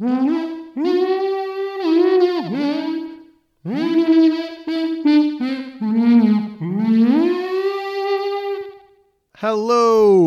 [0.00, 0.36] Hello,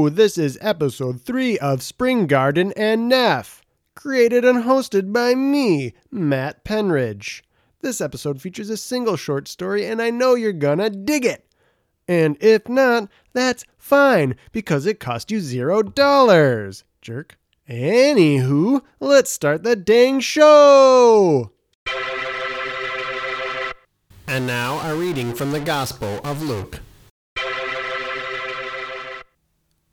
[0.09, 3.61] this is episode 3 of Spring Garden and Neff,
[3.95, 7.41] created and hosted by me, Matt Penridge.
[7.79, 11.47] This episode features a single short story, and I know you're gonna dig it.
[12.09, 17.37] And if not, that's fine, because it cost you zero dollars, jerk.
[17.69, 21.51] Anywho, let's start the dang show!
[24.27, 26.79] And now, a reading from the Gospel of Luke.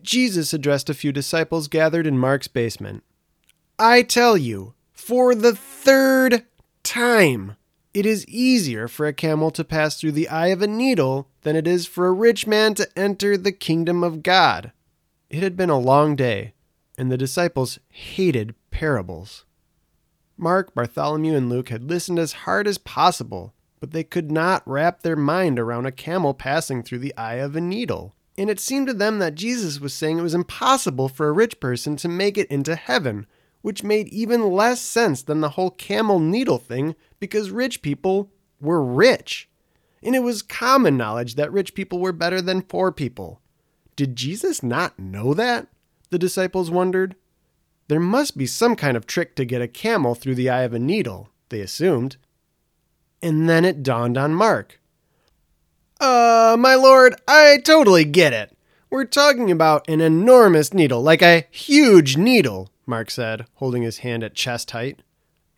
[0.00, 3.02] Jesus addressed a few disciples gathered in Mark's basement.
[3.78, 6.46] I tell you, for the third
[6.82, 7.56] time,
[7.92, 11.56] it is easier for a camel to pass through the eye of a needle than
[11.56, 14.72] it is for a rich man to enter the kingdom of God.
[15.30, 16.54] It had been a long day,
[16.98, 19.46] and the disciples hated parables.
[20.36, 25.00] Mark, Bartholomew, and Luke had listened as hard as possible, but they could not wrap
[25.02, 28.86] their mind around a camel passing through the eye of a needle and it seemed
[28.86, 32.38] to them that Jesus was saying it was impossible for a rich person to make
[32.38, 33.26] it into heaven,
[33.62, 38.82] which made even less sense than the whole camel needle thing because rich people were
[38.82, 39.48] rich.
[40.04, 43.40] And it was common knowledge that rich people were better than poor people.
[43.96, 45.66] Did Jesus not know that?
[46.10, 47.16] The disciples wondered.
[47.88, 50.74] There must be some kind of trick to get a camel through the eye of
[50.74, 52.16] a needle, they assumed.
[53.22, 54.80] And then it dawned on Mark.
[56.00, 58.56] Uh, my lord, I totally get it.
[58.90, 64.22] We're talking about an enormous needle, like a huge needle, Mark said, holding his hand
[64.22, 65.02] at chest height.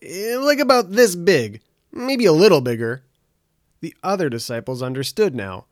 [0.03, 1.61] Eh, like about this big,
[1.93, 3.03] maybe a little bigger.
[3.81, 5.67] The other disciples understood now.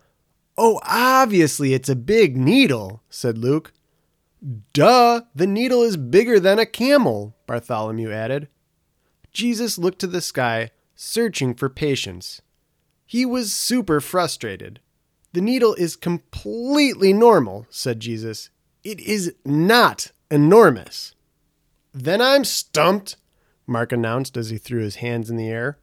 [0.56, 3.72] Oh, obviously it's a big needle, said Luke.
[4.72, 8.48] Duh, the needle is bigger than a camel, Bartholomew added.
[9.32, 12.40] Jesus looked to the sky, searching for patience.
[13.04, 14.80] He was super frustrated.
[15.32, 18.50] The needle is completely normal, said Jesus.
[18.84, 21.14] It is not enormous.
[21.92, 23.16] Then I'm stumped,
[23.66, 25.78] Mark announced as he threw his hands in the air.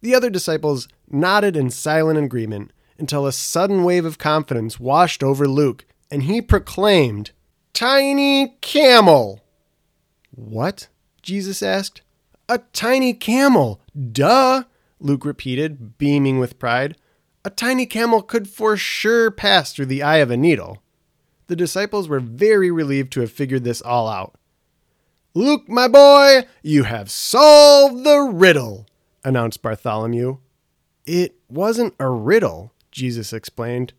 [0.00, 5.46] The other disciples nodded in silent agreement until a sudden wave of confidence washed over
[5.46, 7.32] Luke, and he proclaimed,
[7.72, 9.40] Tiny camel!
[10.30, 10.88] What?
[11.22, 12.02] Jesus asked.
[12.48, 13.80] A tiny camel!
[14.12, 14.64] Duh!
[15.00, 16.96] Luke repeated, beaming with pride.
[17.44, 20.82] A tiny camel could for sure pass through the eye of a needle.
[21.48, 24.34] The disciples were very relieved to have figured this all out.
[25.34, 28.86] Luke, my boy, you have solved the riddle,
[29.24, 30.38] announced Bartholomew.
[31.04, 33.92] It wasn't a riddle, Jesus explained.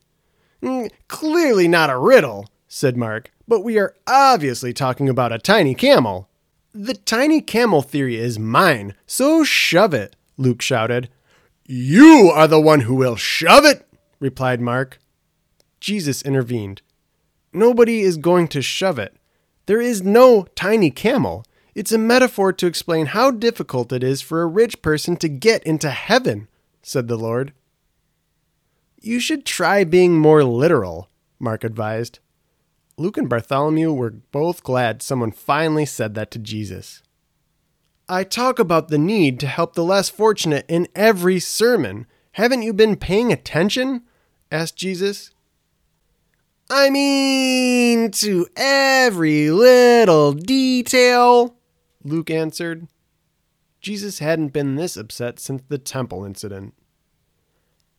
[0.61, 5.75] Mm, clearly not a riddle, said Mark, but we are obviously talking about a tiny
[5.75, 6.29] camel.
[6.73, 11.09] The tiny camel theory is mine, so shove it, Luke shouted.
[11.65, 13.87] You are the one who will shove it,
[14.19, 14.99] replied Mark.
[15.79, 16.81] Jesus intervened.
[17.53, 19.15] Nobody is going to shove it.
[19.65, 21.45] There is no tiny camel.
[21.75, 25.63] It's a metaphor to explain how difficult it is for a rich person to get
[25.63, 26.47] into heaven,
[26.81, 27.53] said the Lord.
[29.01, 31.09] You should try being more literal,
[31.39, 32.19] Mark advised.
[32.97, 37.01] Luke and Bartholomew were both glad someone finally said that to Jesus.
[38.07, 42.05] I talk about the need to help the less fortunate in every sermon.
[42.33, 44.03] Haven't you been paying attention?
[44.51, 45.31] asked Jesus.
[46.69, 51.55] I mean, to every little detail,
[52.03, 52.87] Luke answered.
[53.81, 56.73] Jesus hadn't been this upset since the temple incident.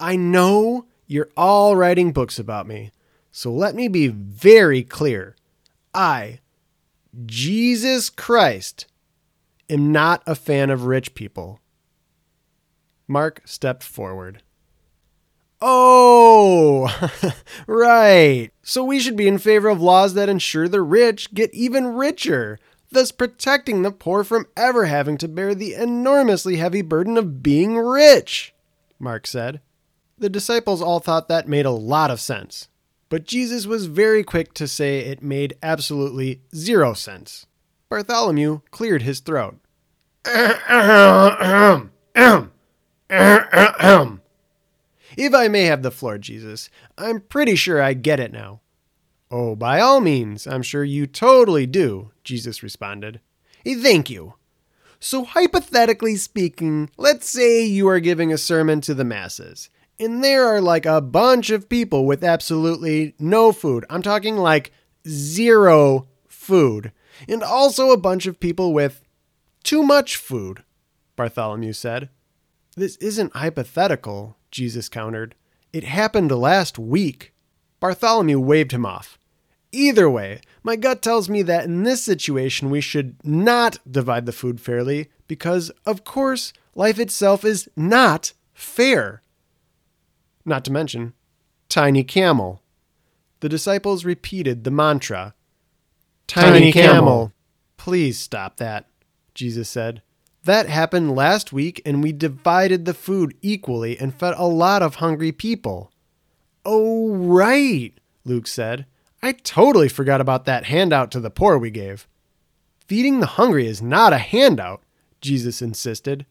[0.00, 2.90] I know you're all writing books about me,
[3.36, 5.34] so let me be very clear.
[5.92, 6.38] I,
[7.26, 8.86] Jesus Christ,
[9.68, 11.58] am not a fan of rich people.
[13.08, 14.44] Mark stepped forward.
[15.60, 16.88] Oh,
[17.66, 18.50] right.
[18.62, 22.60] So we should be in favor of laws that ensure the rich get even richer,
[22.92, 27.78] thus protecting the poor from ever having to bear the enormously heavy burden of being
[27.78, 28.54] rich,
[29.00, 29.60] Mark said.
[30.18, 32.68] The disciples all thought that made a lot of sense,
[33.14, 37.46] but Jesus was very quick to say it made absolutely zero sense.
[37.88, 39.56] Bartholomew cleared his throat.
[40.24, 40.98] if
[45.32, 48.62] I may have the floor, Jesus, I'm pretty sure I get it now.
[49.30, 53.20] Oh, by all means, I'm sure you totally do, Jesus responded.
[53.64, 54.34] Thank you.
[54.98, 60.46] So, hypothetically speaking, let's say you are giving a sermon to the masses, and there
[60.46, 63.84] are like a bunch of people with absolutely no food.
[63.88, 64.72] I'm talking like
[65.06, 66.92] zero food
[67.28, 69.04] and also a bunch of people with
[69.62, 70.62] too much food,
[71.16, 72.10] Bartholomew said.
[72.76, 75.34] This isn't hypothetical, Jesus countered.
[75.72, 77.32] It happened last week.
[77.80, 79.18] Bartholomew waved him off.
[79.72, 84.32] Either way, my gut tells me that in this situation we should not divide the
[84.32, 89.22] food fairly because, of course, life itself is not fair.
[90.44, 91.14] Not to mention,
[91.68, 92.62] tiny camel.
[93.40, 95.34] The disciples repeated the mantra
[96.26, 97.32] Tiny, camel.
[97.76, 98.86] Please stop that,
[99.34, 100.02] Jesus said.
[100.44, 104.96] That happened last week, and we divided the food equally and fed a lot of
[104.96, 105.90] hungry people.
[106.64, 107.92] Oh, right,
[108.24, 108.86] Luke said.
[109.22, 112.06] I totally forgot about that handout to the poor we gave.
[112.86, 114.82] Feeding the hungry is not a handout,
[115.20, 116.26] Jesus insisted.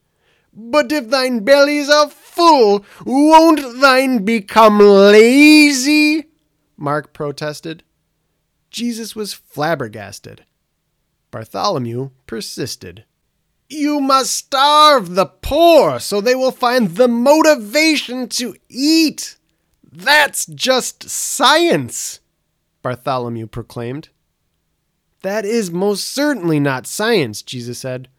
[0.55, 6.25] But if thine bellies are full, won't thine become lazy?
[6.77, 7.83] Mark protested.
[8.69, 10.45] Jesus was flabbergasted.
[11.31, 13.05] Bartholomew persisted.
[13.69, 19.37] You must starve the poor so they will find the motivation to eat.
[19.91, 22.19] That's just science.
[22.83, 24.09] Bartholomew proclaimed.
[25.21, 28.09] That is most certainly not science, Jesus said.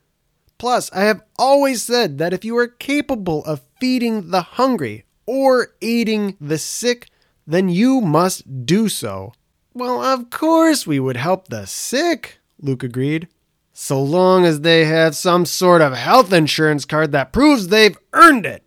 [0.65, 5.75] Plus, I have always said that if you are capable of feeding the hungry or
[5.83, 7.11] aiding the sick,
[7.47, 9.35] then you must do so.
[9.75, 13.29] Well, of course we would help the sick, Luke agreed.
[13.75, 18.47] So long as they have some sort of health insurance card that proves they've earned
[18.47, 18.63] it.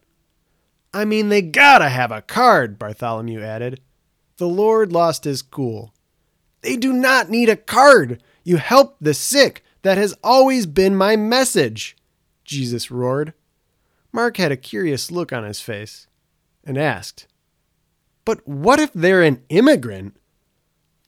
[0.94, 3.82] I mean, they gotta have a card, Bartholomew added.
[4.38, 5.96] The Lord lost his cool.
[6.62, 8.22] They do not need a card.
[8.44, 9.64] You help the sick.
[9.88, 11.96] That has always been my message,
[12.44, 13.34] Jesus roared.
[14.12, 16.08] Mark had a curious look on his face
[16.66, 17.26] and asked,
[18.26, 20.18] But what if they're an immigrant?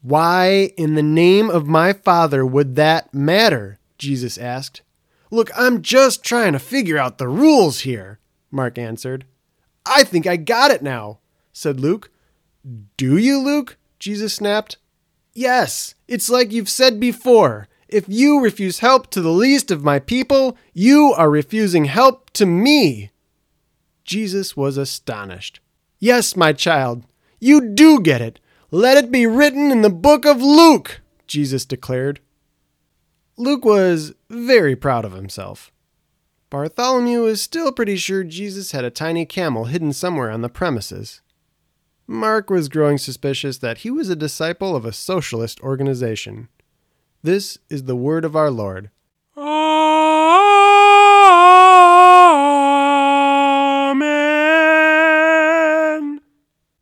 [0.02, 3.80] Why, in the name of my Father, would that matter?
[3.98, 4.82] Jesus asked.
[5.30, 9.26] Look, I'm just trying to figure out the rules here, Mark answered.
[9.86, 11.20] I think I got it now,
[11.52, 12.12] said Luke.
[12.96, 13.76] Do you, Luke?
[14.00, 14.78] Jesus snapped.
[15.34, 17.68] Yes, it's like you've said before.
[17.92, 22.46] If you refuse help to the least of my people, you are refusing help to
[22.46, 23.10] me.
[24.06, 25.60] Jesus was astonished.
[25.98, 27.04] Yes, my child,
[27.40, 28.40] you do get it.
[28.70, 32.20] Let it be written in the book of Luke, Jesus declared.
[33.38, 35.72] Luke was very proud of himself.
[36.52, 41.22] Bartholomew was still pretty sure Jesus had a tiny camel hidden somewhere on the premises.
[42.06, 46.50] Mark was growing suspicious that he was a disciple of a socialist organization.
[47.22, 48.92] This is the word of our Lord.
[49.36, 49.52] Amen.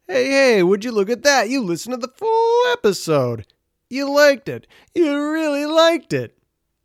[0.07, 1.49] Hey, hey, would you look at that?
[1.49, 3.47] You listened to the full episode.
[3.89, 4.67] You liked it.
[4.93, 6.37] You really liked it.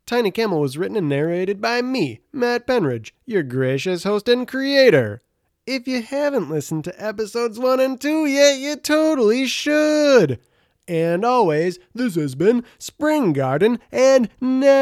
[0.07, 5.21] Tiny Camel was written and narrated by me, Matt Penridge, your gracious host and creator.
[5.67, 10.39] If you haven't listened to episodes 1 and 2 yet, you totally should.
[10.87, 14.73] And always, this has been Spring Garden and Neff.